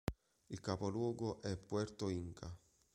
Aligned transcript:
Il 0.49 0.61
capoluogo 0.61 1.43
è 1.43 1.55
Puerto 1.57 2.09
Inca. 2.09 2.51